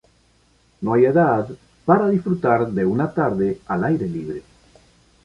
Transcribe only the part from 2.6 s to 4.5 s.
de una tarde al aire libre.